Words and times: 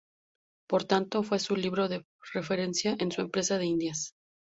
Por 0.67 0.83
tanto, 0.85 1.21
fue 1.21 1.37
su 1.37 1.55
libro 1.55 1.87
de 1.87 2.03
referencia 2.33 2.95
en 2.97 3.11
su 3.11 3.21
Empresa 3.21 3.59
de 3.59 3.67
Indias. 3.67 4.15